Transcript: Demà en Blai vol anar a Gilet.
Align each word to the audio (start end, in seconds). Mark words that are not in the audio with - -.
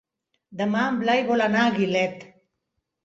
Demà 0.61 0.85
en 0.93 0.97
Blai 1.03 1.21
vol 1.29 1.45
anar 1.49 1.61
a 1.67 1.75
Gilet. 1.79 2.27